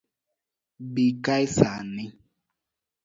[0.93, 2.05] Bii kae saa ni